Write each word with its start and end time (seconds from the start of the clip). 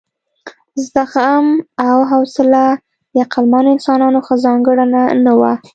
زغم 0.91 1.45
او 1.87 1.97
حوصله 2.11 2.65
د 3.13 3.13
عقلمنو 3.23 3.69
انسانانو 3.77 4.19
ښه 4.25 4.35
ځانګړنه 4.45 5.01
نه 5.25 5.33
وه. 5.39 5.53